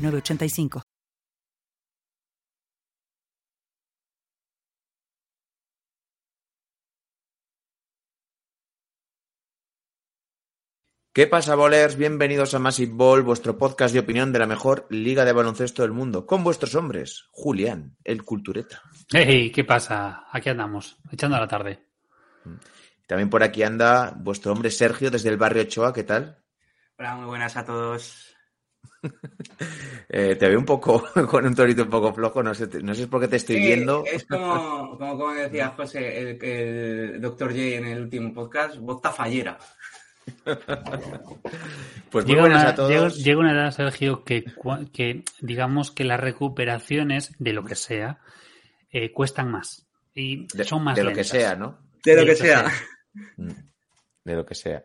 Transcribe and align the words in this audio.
985. 0.00 0.82
¿Qué 11.12 11.26
pasa, 11.26 11.56
bolers? 11.56 11.96
Bienvenidos 11.96 12.54
a 12.54 12.60
Massive 12.60 12.92
Ball, 12.94 13.22
vuestro 13.22 13.58
podcast 13.58 13.92
de 13.92 13.98
opinión 13.98 14.32
de 14.32 14.38
la 14.38 14.46
mejor 14.46 14.86
liga 14.90 15.24
de 15.24 15.32
baloncesto 15.32 15.82
del 15.82 15.90
mundo, 15.90 16.24
con 16.24 16.44
vuestros 16.44 16.76
hombres, 16.76 17.26
Julián, 17.32 17.96
el 18.04 18.22
cultureta. 18.22 18.80
Hey, 19.12 19.50
¿qué 19.50 19.64
pasa? 19.64 20.26
Aquí 20.30 20.50
andamos, 20.50 20.98
echando 21.10 21.36
a 21.36 21.40
la 21.40 21.48
tarde. 21.48 21.84
También 23.08 23.28
por 23.28 23.42
aquí 23.42 23.64
anda 23.64 24.14
vuestro 24.16 24.52
hombre 24.52 24.70
Sergio 24.70 25.10
desde 25.10 25.30
el 25.30 25.36
barrio 25.36 25.62
Ochoa, 25.62 25.92
¿qué 25.92 26.04
tal? 26.04 26.44
Hola, 26.96 27.16
muy 27.16 27.26
buenas 27.26 27.56
a 27.56 27.64
todos. 27.64 28.36
Eh, 30.12 30.34
te 30.34 30.48
veo 30.48 30.58
un 30.58 30.64
poco 30.64 31.04
con 31.30 31.46
un 31.46 31.54
torito 31.54 31.84
un 31.84 31.90
poco 31.90 32.12
flojo, 32.12 32.42
no 32.42 32.52
sé, 32.52 32.66
no 32.82 32.94
sé 32.94 33.06
por 33.06 33.20
qué 33.20 33.28
te 33.28 33.36
estoy 33.36 33.60
viendo. 33.60 34.02
Es 34.04 34.24
como, 34.24 34.98
como, 34.98 35.32
decía 35.32 35.68
José, 35.76 36.30
el, 36.30 37.20
doctor 37.20 37.50
J 37.50 37.62
en 37.62 37.86
el 37.86 38.00
último 38.00 38.34
podcast, 38.34 38.76
bota 38.78 39.12
fallera. 39.12 39.56
pues 42.10 42.26
muy 42.26 42.34
buenas 42.34 42.64
a 42.64 42.74
todos. 42.74 43.22
Llega, 43.22 43.38
una 43.38 43.52
edad, 43.52 43.70
Sergio, 43.70 44.24
que, 44.24 44.44
que, 44.92 45.22
digamos 45.40 45.92
que 45.92 46.02
las 46.02 46.18
recuperaciones 46.18 47.32
de 47.38 47.52
lo 47.52 47.64
que 47.64 47.76
sea 47.76 48.18
eh, 48.90 49.12
cuestan 49.12 49.50
más 49.52 49.86
y 50.12 50.48
son 50.64 50.82
más 50.82 50.96
De 50.96 51.04
lo 51.04 51.12
que 51.12 51.24
sea, 51.24 51.54
¿no? 51.54 51.78
De 52.04 52.16
lo, 52.16 52.24
que, 52.26 52.34
sea. 52.34 52.68
Mm, 53.36 53.50
de 54.24 54.34
lo 54.34 54.44
que 54.44 54.56
sea. 54.56 54.84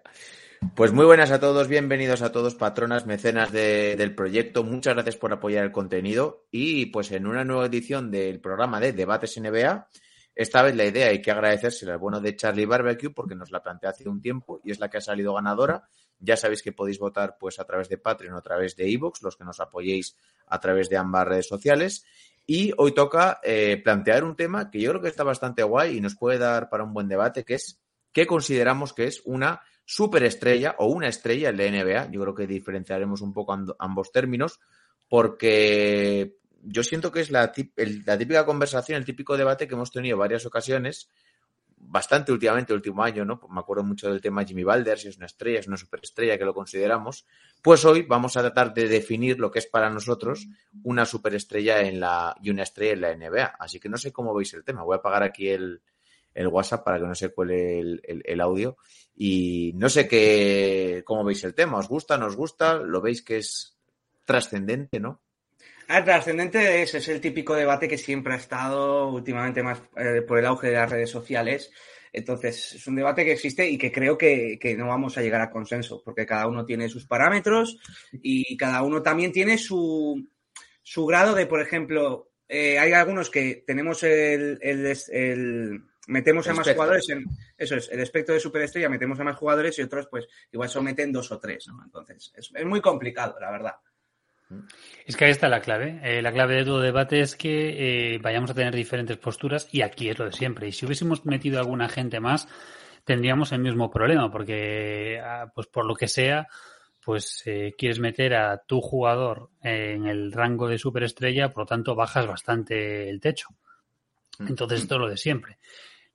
Pues 0.75 0.91
muy 0.91 1.05
buenas 1.05 1.31
a 1.31 1.39
todos, 1.39 1.67
bienvenidos 1.67 2.21
a 2.21 2.31
todos, 2.31 2.55
patronas, 2.55 3.05
mecenas 3.05 3.51
del 3.51 4.15
proyecto. 4.15 4.63
Muchas 4.63 4.93
gracias 4.93 5.17
por 5.17 5.31
apoyar 5.33 5.65
el 5.65 5.71
contenido 5.71 6.45
y 6.51 6.87
pues 6.87 7.11
en 7.11 7.27
una 7.27 7.43
nueva 7.43 7.65
edición 7.65 8.11
del 8.11 8.39
programa 8.39 8.79
de 8.79 8.93
Debates 8.93 9.39
NBA, 9.39 9.87
esta 10.35 10.61
vez 10.63 10.75
la 10.75 10.85
idea 10.85 11.07
hay 11.07 11.21
que 11.21 11.31
agradecerse 11.31 11.89
al 11.89 11.97
bueno 11.97 12.19
de 12.19 12.35
Charlie 12.35 12.65
Barbecue 12.65 13.09
porque 13.09 13.35
nos 13.35 13.51
la 13.51 13.63
planteó 13.63 13.89
hace 13.89 14.07
un 14.09 14.21
tiempo 14.21 14.59
y 14.63 14.71
es 14.71 14.79
la 14.79 14.89
que 14.89 14.97
ha 14.97 15.01
salido 15.01 15.33
ganadora. 15.33 15.87
Ya 16.19 16.37
sabéis 16.37 16.61
que 16.61 16.71
podéis 16.71 16.99
votar 16.99 17.37
pues 17.39 17.59
a 17.59 17.65
través 17.65 17.87
de 17.89 17.97
Patreon 17.97 18.35
o 18.35 18.37
a 18.37 18.41
través 18.41 18.75
de 18.75 18.87
iVoox, 18.89 19.21
los 19.21 19.37
que 19.37 19.43
nos 19.43 19.59
apoyéis 19.59 20.17
a 20.47 20.59
través 20.59 20.89
de 20.89 20.97
ambas 20.97 21.27
redes 21.27 21.47
sociales. 21.47 22.05
Y 22.45 22.73
hoy 22.77 22.93
toca 22.93 23.39
eh, 23.43 23.81
plantear 23.83 24.23
un 24.23 24.35
tema 24.35 24.69
que 24.69 24.79
yo 24.79 24.91
creo 24.91 25.01
que 25.01 25.07
está 25.07 25.23
bastante 25.23 25.63
guay 25.63 25.97
y 25.97 26.01
nos 26.01 26.15
puede 26.15 26.37
dar 26.37 26.69
para 26.69 26.83
un 26.83 26.93
buen 26.93 27.07
debate, 27.07 27.43
que 27.43 27.55
es 27.55 27.79
qué 28.11 28.27
consideramos 28.27 28.93
que 28.93 29.05
es 29.05 29.21
una 29.25 29.61
superestrella 29.85 30.75
o 30.79 30.87
una 30.87 31.07
estrella 31.07 31.49
en 31.49 31.57
la 31.57 31.69
NBA. 31.69 32.11
Yo 32.11 32.21
creo 32.21 32.35
que 32.35 32.47
diferenciaremos 32.47 33.21
un 33.21 33.33
poco 33.33 33.55
ambos 33.79 34.11
términos 34.11 34.59
porque 35.07 36.37
yo 36.63 36.83
siento 36.83 37.11
que 37.11 37.21
es 37.21 37.29
la, 37.29 37.51
típica 37.51 38.45
conversación, 38.45 38.97
el 38.97 39.05
típico 39.05 39.37
debate 39.37 39.67
que 39.67 39.75
hemos 39.75 39.91
tenido 39.91 40.17
varias 40.17 40.47
ocasiones, 40.47 41.11
bastante 41.77 42.31
últimamente, 42.31 42.73
el 42.73 42.77
último 42.77 43.03
año, 43.03 43.23
¿no? 43.23 43.39
Me 43.51 43.59
acuerdo 43.59 43.83
mucho 43.83 44.09
del 44.09 44.19
tema 44.19 44.43
Jimmy 44.43 44.63
Balder, 44.63 44.97
si 44.97 45.09
es 45.09 45.17
una 45.17 45.27
estrella, 45.27 45.59
es 45.59 45.67
una 45.67 45.77
superestrella, 45.77 46.39
que 46.39 46.45
lo 46.45 46.55
consideramos. 46.55 47.27
Pues 47.61 47.85
hoy 47.85 48.01
vamos 48.01 48.35
a 48.37 48.41
tratar 48.41 48.73
de 48.73 48.87
definir 48.87 49.39
lo 49.39 49.51
que 49.51 49.59
es 49.59 49.67
para 49.67 49.91
nosotros 49.91 50.47
una 50.83 51.05
superestrella 51.05 51.81
en 51.81 51.99
la, 51.99 52.35
y 52.41 52.49
una 52.49 52.63
estrella 52.63 52.93
en 52.93 53.01
la 53.01 53.15
NBA. 53.15 53.55
Así 53.59 53.79
que 53.79 53.89
no 53.89 53.97
sé 53.97 54.11
cómo 54.11 54.33
veis 54.33 54.51
el 54.55 54.63
tema. 54.63 54.83
Voy 54.83 54.95
a 54.95 54.97
apagar 54.97 55.21
aquí 55.21 55.49
el, 55.49 55.81
el 56.35 56.47
WhatsApp 56.47 56.83
para 56.83 56.99
que 56.99 57.07
no 57.07 57.15
se 57.15 57.29
cuele 57.29 57.79
el, 57.79 58.41
audio. 58.41 58.77
Y 59.15 59.71
no 59.75 59.89
sé 59.89 60.07
qué, 60.07 61.01
cómo 61.05 61.23
veis 61.23 61.43
el 61.45 61.55
tema. 61.55 61.77
¿Os 61.77 61.87
gusta? 61.87 62.17
¿No 62.17 62.27
os 62.27 62.35
gusta? 62.35 62.75
¿Lo 62.75 63.01
veis 63.01 63.23
que 63.23 63.37
es 63.37 63.77
trascendente, 64.25 64.99
no? 64.99 65.21
Ah, 65.87 66.03
trascendente 66.03 66.81
es, 66.81 66.93
es 66.95 67.07
el 67.07 67.21
típico 67.21 67.55
debate 67.55 67.87
que 67.87 67.97
siempre 67.97 68.33
ha 68.33 68.37
estado 68.37 69.09
últimamente 69.09 69.63
más 69.63 69.81
eh, 69.95 70.21
por 70.27 70.39
el 70.39 70.45
auge 70.45 70.67
de 70.67 70.73
las 70.73 70.91
redes 70.91 71.09
sociales. 71.09 71.71
Entonces, 72.11 72.73
es 72.73 72.87
un 72.87 72.95
debate 72.95 73.23
que 73.23 73.33
existe 73.33 73.69
y 73.69 73.77
que 73.77 73.91
creo 73.91 74.17
que, 74.17 74.57
no 74.77 74.87
vamos 74.87 75.17
a 75.17 75.21
llegar 75.21 75.41
a 75.41 75.51
consenso, 75.51 76.01
porque 76.03 76.25
cada 76.25 76.47
uno 76.47 76.65
tiene 76.65 76.89
sus 76.89 77.05
parámetros 77.05 77.77
y 78.13 78.55
cada 78.57 78.83
uno 78.83 79.01
también 79.01 79.33
tiene 79.33 79.57
su, 79.57 80.25
su 80.81 81.05
grado 81.05 81.35
de, 81.35 81.45
por 81.45 81.61
ejemplo, 81.61 82.31
eh, 82.47 82.79
hay 82.79 82.93
algunos 82.93 83.29
que 83.29 83.63
tenemos 83.67 84.01
el, 84.03 84.59
el 84.61 85.83
metemos 86.07 86.47
a 86.47 86.53
más 86.53 86.69
jugadores 86.71 87.09
en 87.09 87.25
eso 87.57 87.75
es 87.75 87.89
el 87.89 87.99
espectro 87.99 88.33
de 88.33 88.39
superestrella 88.39 88.89
metemos 88.89 89.19
a 89.19 89.23
más 89.23 89.35
jugadores 89.35 89.77
y 89.79 89.81
otros 89.81 90.07
pues 90.07 90.27
igual 90.51 90.69
someten 90.69 91.11
dos 91.11 91.31
o 91.31 91.39
tres 91.39 91.67
no 91.67 91.83
entonces 91.83 92.31
es, 92.35 92.51
muy 92.65 92.81
complicado 92.81 93.37
la 93.39 93.51
verdad 93.51 93.75
es 95.05 95.15
que 95.15 95.25
ahí 95.25 95.31
está 95.31 95.49
la 95.49 95.59
clave. 95.59 95.99
Eh, 96.03 96.21
la 96.21 96.31
clave 96.31 96.55
de 96.55 96.65
todo 96.65 96.79
debate 96.79 97.19
es 97.19 97.35
que 97.35 98.13
eh, 98.13 98.19
vayamos 98.19 98.51
a 98.51 98.53
tener 98.53 98.75
diferentes 98.75 99.17
posturas 99.17 99.67
y 99.71 99.81
aquí 99.81 100.09
es 100.09 100.19
lo 100.19 100.25
de 100.25 100.31
siempre. 100.31 100.67
Y 100.67 100.71
si 100.71 100.85
hubiésemos 100.85 101.25
metido 101.25 101.57
a 101.57 101.61
alguna 101.61 101.89
gente 101.89 102.19
más, 102.19 102.47
tendríamos 103.03 103.51
el 103.51 103.59
mismo 103.59 103.89
problema, 103.89 104.31
porque 104.31 105.19
ah, 105.23 105.51
pues 105.53 105.67
por 105.67 105.85
lo 105.85 105.95
que 105.95 106.07
sea, 106.07 106.47
pues 107.03 107.43
eh, 107.45 107.73
quieres 107.77 107.99
meter 107.99 108.35
a 108.35 108.57
tu 108.57 108.81
jugador 108.81 109.49
en 109.61 110.05
el 110.05 110.31
rango 110.31 110.67
de 110.67 110.77
superestrella, 110.77 111.49
por 111.49 111.63
lo 111.63 111.67
tanto 111.67 111.95
bajas 111.95 112.27
bastante 112.27 113.09
el 113.09 113.19
techo. 113.19 113.49
Entonces 114.39 114.81
esto 114.81 114.95
es 114.95 115.01
lo 115.01 115.09
de 115.09 115.17
siempre 115.17 115.57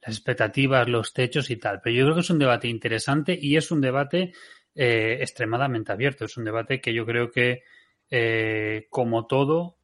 las 0.02 0.16
expectativas, 0.16 0.88
los 0.88 1.12
techos 1.12 1.50
y 1.50 1.56
tal. 1.56 1.80
Pero 1.82 1.96
yo 1.96 2.04
creo 2.04 2.14
que 2.14 2.20
es 2.20 2.30
un 2.30 2.38
debate 2.38 2.68
interesante 2.68 3.38
y 3.40 3.56
es 3.56 3.70
un 3.70 3.80
debate 3.80 4.32
eh, 4.74 5.18
extremadamente 5.20 5.92
abierto. 5.92 6.24
Es 6.24 6.36
un 6.36 6.44
debate 6.44 6.80
que 6.80 6.94
yo 6.94 7.04
creo 7.04 7.30
que, 7.30 7.62
eh, 8.10 8.86
como 8.90 9.26
todo, 9.26 9.76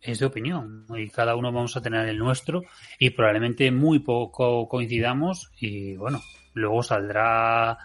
es 0.00 0.18
de 0.18 0.26
opinión. 0.26 0.86
Y 0.96 1.08
cada 1.08 1.36
uno 1.36 1.52
vamos 1.52 1.76
a 1.76 1.82
tener 1.82 2.08
el 2.08 2.18
nuestro 2.18 2.62
y 2.98 3.10
probablemente 3.10 3.70
muy 3.70 4.00
poco 4.00 4.68
coincidamos 4.68 5.50
y 5.58 5.96
bueno, 5.96 6.20
luego 6.54 6.82
saldrá 6.82 7.78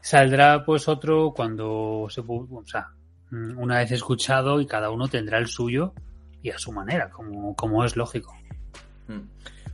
saldrá 0.00 0.64
pues 0.64 0.88
otro 0.88 1.32
cuando 1.34 2.06
se 2.10 2.22
o 2.26 2.62
sea, 2.66 2.88
una 3.30 3.78
vez 3.78 3.92
escuchado 3.92 4.60
y 4.60 4.66
cada 4.66 4.90
uno 4.90 5.08
tendrá 5.08 5.38
el 5.38 5.46
suyo 5.46 5.94
y 6.42 6.50
a 6.50 6.58
su 6.58 6.72
manera, 6.72 7.08
como, 7.08 7.54
como 7.54 7.84
es 7.84 7.96
lógico. 7.96 8.34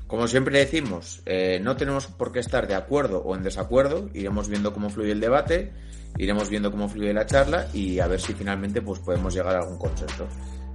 Como 0.08 0.26
siempre 0.26 0.58
decimos, 0.58 1.22
eh, 1.26 1.60
no 1.62 1.76
tenemos 1.76 2.06
por 2.06 2.32
qué 2.32 2.40
estar 2.40 2.66
de 2.66 2.74
acuerdo 2.74 3.18
o 3.18 3.36
en 3.36 3.42
desacuerdo, 3.42 4.08
iremos 4.14 4.48
viendo 4.48 4.72
cómo 4.72 4.88
fluye 4.88 5.12
el 5.12 5.20
debate, 5.20 5.70
iremos 6.16 6.48
viendo 6.48 6.70
cómo 6.70 6.88
fluye 6.88 7.12
la 7.12 7.26
charla 7.26 7.68
y 7.74 8.00
a 8.00 8.06
ver 8.06 8.18
si 8.18 8.32
finalmente 8.32 8.80
pues 8.80 9.00
podemos 9.00 9.34
llegar 9.34 9.54
a 9.54 9.58
algún 9.60 9.76
consenso. 9.76 10.26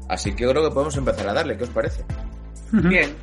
Así 0.07 0.35
que 0.35 0.47
creo 0.47 0.63
que 0.63 0.71
podemos 0.71 0.95
empezar 0.97 1.29
a 1.29 1.33
darle, 1.33 1.57
¿qué 1.57 1.63
os 1.63 1.71
parece? 1.71 2.05
Bien. 2.71 3.15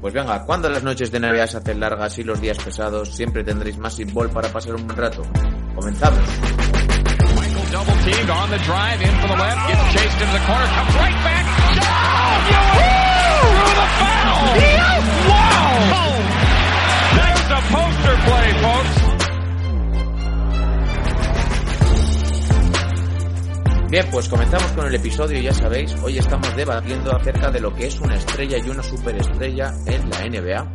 Pues 0.00 0.14
venga, 0.14 0.46
cuando 0.46 0.70
las 0.70 0.82
noches 0.82 1.12
de 1.12 1.20
Navidad 1.20 1.46
se 1.46 1.58
hacen 1.58 1.78
largas 1.78 2.18
y 2.18 2.24
los 2.24 2.40
días 2.40 2.56
pesados, 2.56 3.14
siempre 3.14 3.44
tendréis 3.44 3.76
más 3.76 3.98
ball 4.14 4.30
para 4.30 4.48
pasar 4.48 4.74
un 4.74 4.86
buen 4.86 4.96
rato. 4.96 5.22
Comenzamos. 5.74 6.24
Pues 24.08 24.28
comenzamos 24.28 24.72
con 24.72 24.86
el 24.86 24.94
episodio, 24.94 25.40
ya 25.40 25.52
sabéis, 25.52 25.94
hoy 26.02 26.18
estamos 26.18 26.56
debatiendo 26.56 27.14
acerca 27.14 27.50
de 27.50 27.60
lo 27.60 27.74
que 27.74 27.86
es 27.86 28.00
una 28.00 28.16
estrella 28.16 28.56
y 28.58 28.68
una 28.68 28.82
superestrella 28.82 29.74
en 29.86 30.10
la 30.10 30.26
NBA. 30.26 30.72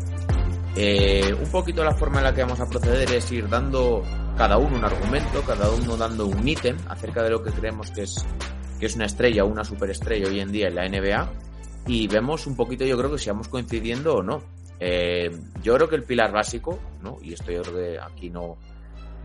Eh, 0.75 1.33
un 1.33 1.49
poquito 1.49 1.83
la 1.83 1.93
forma 1.95 2.19
en 2.19 2.25
la 2.25 2.33
que 2.33 2.43
vamos 2.43 2.59
a 2.59 2.67
proceder 2.67 3.11
es 3.11 3.31
ir 3.31 3.49
dando 3.49 4.03
cada 4.37 4.57
uno 4.57 4.77
un 4.77 4.85
argumento, 4.85 5.41
cada 5.41 5.69
uno 5.71 5.97
dando 5.97 6.27
un 6.27 6.47
ítem 6.47 6.77
acerca 6.87 7.23
de 7.23 7.31
lo 7.31 7.41
que 7.41 7.51
creemos 7.51 7.89
que 7.91 8.03
es, 8.03 8.25
que 8.79 8.85
es 8.85 8.95
una 8.95 9.05
estrella 9.05 9.43
o 9.43 9.47
una 9.47 9.63
superestrella 9.63 10.27
hoy 10.27 10.39
en 10.39 10.51
día 10.51 10.67
en 10.67 10.75
la 10.75 10.87
NBA 10.87 11.31
y 11.87 12.07
vemos 12.07 12.45
un 12.47 12.55
poquito, 12.55 12.85
yo 12.85 12.97
creo 12.97 13.11
que 13.11 13.17
si 13.17 13.29
vamos 13.29 13.47
coincidiendo 13.47 14.15
o 14.15 14.23
no. 14.23 14.43
Eh, 14.79 15.31
yo 15.63 15.75
creo 15.75 15.89
que 15.89 15.95
el 15.95 16.03
pilar 16.03 16.31
básico, 16.31 16.79
¿no? 17.01 17.17
y 17.21 17.33
esto 17.33 17.51
yo 17.51 17.63
creo 17.63 17.75
que 17.75 17.99
aquí 17.99 18.29
no, 18.29 18.57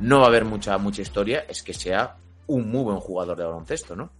no 0.01 0.21
va 0.21 0.25
a 0.25 0.29
haber 0.29 0.45
mucha, 0.45 0.79
mucha 0.79 1.03
historia, 1.03 1.45
es 1.49 1.63
que 1.63 1.75
sea 1.75 2.17
un 2.55 2.71
muy 2.71 2.85
buen 2.85 2.99
jugador 2.99 3.37
de 3.37 3.45
baloncesto, 3.45 3.97
¿no? 3.97 4.13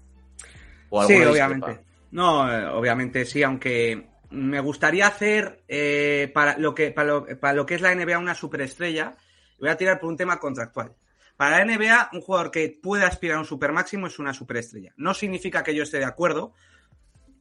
¿O 0.91 1.05
sí, 1.05 1.15
obviamente. 1.15 1.67
discrepa? 1.67 1.91
No, 2.13 2.53
eh, 2.53 2.67
obviamente 2.67 3.25
sí, 3.25 3.43
aunque 3.43 4.09
me 4.31 4.61
gustaría 4.61 5.07
hacer 5.07 5.63
eh, 5.69 6.31
para, 6.33 6.59
lo 6.59 6.75
que, 6.75 6.91
para, 6.91 7.09
lo, 7.09 7.27
para 7.41 7.55
lo 7.55 7.67
que 7.67 7.75
es 7.75 7.81
la 7.81 7.95
NBA 7.95 8.19
una 8.19 8.35
superestrella, 8.35 9.17
voy 9.59 9.69
a 9.69 9.77
tirar 9.77 10.01
por 10.01 10.09
un 10.09 10.17
tema 10.17 10.39
contractual. 10.39 10.95
Para 11.37 11.65
la 11.65 11.65
NBA, 11.65 12.11
un 12.13 12.21
jugador 12.21 12.51
que 12.51 12.79
puede 12.83 13.05
aspirar 13.05 13.39
a 13.39 13.41
un 13.41 13.47
super 13.47 13.73
máximo 13.73 14.07
es 14.07 14.19
una 14.19 14.35
superestrella. 14.35 14.93
No 14.97 15.15
significa 15.15 15.63
que 15.63 15.75
yo 15.75 15.85
esté 15.85 15.99
de 15.99 16.05
acuerdo, 16.05 16.53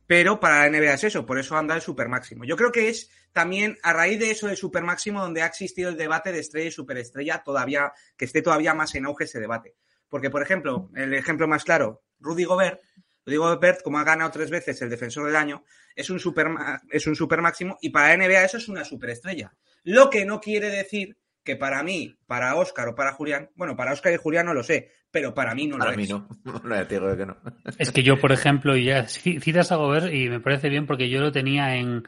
pero 0.07 0.39
para 0.39 0.65
la 0.65 0.69
NBA 0.69 0.93
es 0.93 1.03
eso, 1.03 1.25
por 1.25 1.37
eso 1.37 1.57
anda 1.57 1.75
el 1.75 1.81
super 1.81 2.07
máximo. 2.07 2.45
Yo 2.45 2.55
creo 2.55 2.71
que 2.71 2.89
es 2.89 3.11
también 3.33 3.77
a 3.83 3.93
raíz 3.93 4.19
de 4.19 4.31
eso 4.31 4.47
del 4.47 4.57
super 4.57 4.83
máximo 4.83 5.21
donde 5.21 5.41
ha 5.41 5.45
existido 5.45 5.89
el 5.89 5.97
debate 5.97 6.31
de 6.31 6.39
estrella 6.39 6.69
y 6.69 6.71
superestrella 6.71 7.43
todavía, 7.43 7.91
que 8.17 8.25
esté 8.25 8.41
todavía 8.41 8.73
más 8.73 8.95
en 8.95 9.05
auge 9.05 9.25
ese 9.25 9.39
debate. 9.39 9.75
Porque, 10.09 10.29
por 10.29 10.41
ejemplo, 10.41 10.89
el 10.95 11.13
ejemplo 11.13 11.47
más 11.47 11.63
claro, 11.63 12.03
Rudy 12.19 12.43
Gobert, 12.43 12.81
Rudy 13.25 13.37
Gobert, 13.37 13.81
como 13.83 13.99
ha 13.99 14.03
ganado 14.03 14.31
tres 14.31 14.49
veces 14.49 14.81
el 14.81 14.89
defensor 14.89 15.25
del 15.27 15.35
año, 15.35 15.63
es 15.95 16.09
un 16.09 16.19
super, 16.19 16.47
es 16.89 17.05
un 17.07 17.15
super 17.15 17.41
máximo 17.41 17.77
y 17.81 17.89
para 17.89 18.07
la 18.09 18.13
NBA 18.25 18.43
eso 18.43 18.57
es 18.57 18.67
una 18.69 18.83
superestrella. 18.83 19.53
Lo 19.83 20.09
que 20.09 20.25
no 20.25 20.39
quiere 20.41 20.69
decir 20.69 21.17
que 21.43 21.55
para 21.55 21.81
mí, 21.83 22.17
para 22.27 22.55
Oscar 22.55 22.89
o 22.89 22.95
para 22.95 23.13
Julián, 23.13 23.49
bueno, 23.55 23.75
para 23.75 23.93
Oscar 23.93 24.13
y 24.13 24.17
Julián 24.17 24.45
no 24.45 24.53
lo 24.53 24.63
sé, 24.63 24.91
pero 25.11 25.33
para 25.33 25.55
mí 25.55 25.67
no 25.67 25.77
Para 25.77 25.91
lo 25.91 25.97
mí 25.97 26.03
es. 26.03 26.09
no. 26.11 26.27
No, 26.63 26.75
ya 26.75 26.87
te 26.87 26.95
digo 26.99 27.15
que 27.15 27.25
no. 27.25 27.37
Es 27.77 27.91
que 27.91 28.03
yo, 28.03 28.19
por 28.19 28.31
ejemplo, 28.31 28.75
ya 28.75 29.03
ci- 29.05 29.39
citas 29.41 29.71
a 29.71 29.75
Gobert 29.77 30.13
y 30.13 30.29
me 30.29 30.39
parece 30.39 30.69
bien 30.69 30.85
porque 30.85 31.09
yo 31.09 31.21
lo 31.21 31.31
tenía 31.31 31.75
en, 31.75 32.07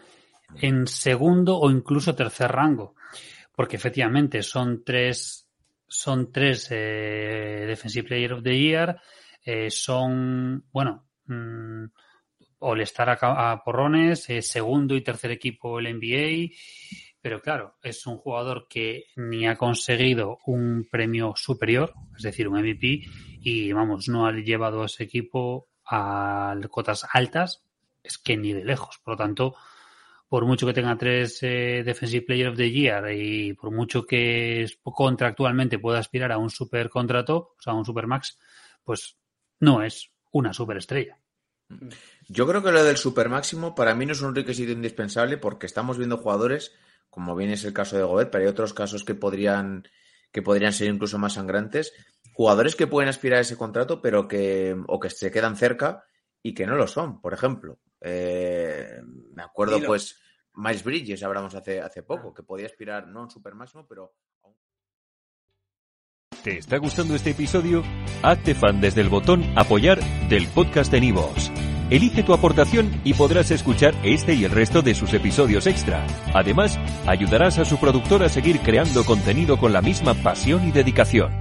en 0.60 0.86
segundo 0.88 1.58
o 1.58 1.70
incluso 1.72 2.16
tercer 2.16 2.52
rango. 2.52 2.96
Porque 3.56 3.76
efectivamente 3.78 4.44
son 4.44 4.84
tres, 4.84 5.48
son 5.92 6.32
tres 6.32 6.70
eh, 6.72 7.66
Defensive 7.68 8.08
Player 8.08 8.34
of 8.34 8.44
the 8.44 8.58
Year, 8.58 9.00
eh, 9.44 9.70
son, 9.70 10.66
bueno, 10.72 11.10
mm, 11.26 11.84
All-Star 12.60 13.20
a 13.22 13.62
porrones, 13.64 14.30
eh, 14.30 14.42
segundo 14.42 14.96
y 14.96 15.02
tercer 15.02 15.32
equipo 15.32 15.80
el 15.80 15.88
NBA. 15.88 16.56
Pero 17.20 17.42
claro, 17.42 17.76
es 17.84 18.08
un 18.08 18.18
jugador 18.18 18.68
que 18.70 19.06
ni 19.18 19.46
ha 19.46 19.58
conseguido 19.58 20.40
un 20.46 20.88
premio 20.90 21.34
superior, 21.36 21.94
es 22.16 22.24
decir, 22.24 22.48
un 22.48 22.60
MVP, 22.60 23.04
y 23.42 23.72
vamos, 23.74 24.08
no 24.08 24.26
ha 24.26 24.32
llevado 24.32 24.84
a 24.84 24.86
ese 24.86 25.04
equipo 25.04 25.68
a 25.86 26.56
cotas 26.70 27.06
altas, 27.12 27.64
es 28.02 28.18
que 28.18 28.38
ni 28.38 28.54
de 28.54 28.64
lejos. 28.64 29.00
Por 29.04 29.16
lo 29.16 29.18
tanto, 29.18 29.56
por 30.32 30.46
mucho 30.46 30.66
que 30.66 30.72
tenga 30.72 30.98
tres 30.98 31.40
eh, 31.42 31.84
Defensive 31.84 32.26
Player 32.26 32.48
of 32.48 32.56
the 32.56 32.72
Year 32.72 33.12
y 33.12 33.52
por 33.52 33.70
mucho 33.70 34.06
que 34.06 34.66
contractualmente 34.82 35.78
pueda 35.78 36.00
aspirar 36.00 36.32
a 36.32 36.38
un 36.38 36.50
super 36.50 36.90
contrato, 36.90 37.36
o 37.36 37.62
sea, 37.62 37.74
a 37.74 37.76
un 37.76 37.84
super 37.84 38.08
max, 38.08 38.40
pues 38.82 39.18
no 39.60 39.84
es 39.84 40.10
una 40.32 40.54
superestrella. 40.54 41.20
Yo 42.30 42.48
creo 42.48 42.64
que 42.64 42.72
lo 42.72 42.82
del 42.82 42.96
super 42.96 43.28
máximo 43.28 43.76
para 43.76 43.94
mí 43.94 44.06
no 44.06 44.14
es 44.14 44.22
un 44.22 44.34
requisito 44.34 44.72
indispensable 44.72 45.38
porque 45.38 45.66
estamos 45.66 45.98
viendo 45.98 46.16
jugadores, 46.16 46.72
como 47.10 47.36
bien 47.36 47.50
es 47.50 47.66
el 47.66 47.74
caso 47.74 47.98
de 47.98 48.04
Gobert, 48.04 48.32
pero 48.32 48.46
hay 48.46 48.50
otros 48.50 48.74
casos 48.74 49.04
que 49.04 49.16
podrían, 49.16 49.84
que 50.32 50.42
podrían 50.42 50.72
ser 50.72 50.88
incluso 50.88 51.20
más 51.20 51.34
sangrantes. 51.34 51.92
Jugadores 52.32 52.78
que 52.78 52.88
pueden 52.88 53.10
aspirar 53.10 53.40
a 53.40 53.42
ese 53.42 53.58
contrato, 53.58 54.02
pero 54.02 54.30
que, 54.30 54.78
o 54.88 54.98
que 54.98 55.10
se 55.10 55.30
quedan 55.30 55.58
cerca 55.58 56.06
y 56.44 56.54
que 56.54 56.66
no 56.66 56.76
lo 56.76 56.88
son. 56.88 57.22
Por 57.22 57.34
ejemplo, 57.34 57.80
eh, 58.00 59.02
me 59.34 59.44
acuerdo 59.44 59.76
Dilo. 59.76 59.88
pues 59.88 60.20
Miles 60.56 60.84
Bridges, 60.84 61.24
hablamos 61.24 61.56
hace, 61.56 61.80
hace 61.80 62.04
poco, 62.04 62.34
que 62.34 62.44
podía 62.44 62.66
aspirar 62.66 63.08
no 63.08 63.20
a 63.20 63.24
un 63.24 63.30
super 63.30 63.56
máximo, 63.56 63.88
pero 63.88 64.14
a 64.44 64.48
un 64.48 64.56
¿Te 66.44 66.58
está 66.58 66.78
gustando 66.78 67.14
este 67.14 67.32
episodio? 67.32 67.84
Hazte 68.24 68.56
fan 68.56 68.82
desde 68.82 69.02
el 69.02 69.10
botón 69.10 69.44
Apoyar 69.56 70.00
del 70.28 70.48
podcast 70.48 70.92
de 70.92 71.00
Nivos. 71.00 71.52
Elige 71.92 72.24
tu 72.24 72.34
aportación 72.34 73.02
y 73.04 73.14
podrás 73.14 73.52
escuchar 73.52 73.94
este 74.04 74.34
y 74.34 74.46
el 74.46 74.52
resto 74.52 74.82
de 74.82 74.96
sus 74.96 75.14
episodios 75.14 75.68
extra. 75.68 76.08
Además, 76.34 76.80
ayudarás 77.06 77.60
a 77.60 77.66
su 77.66 77.78
productor 77.78 78.24
a 78.24 78.30
seguir 78.30 78.60
creando 78.62 79.04
contenido 79.04 79.60
con 79.60 79.72
la 79.72 79.82
misma 79.82 80.16
pasión 80.16 80.68
y 80.68 80.72
dedicación. 80.72 81.41